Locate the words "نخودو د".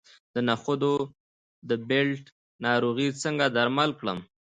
0.47-1.71